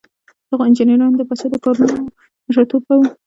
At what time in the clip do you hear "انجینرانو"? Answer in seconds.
0.67-1.19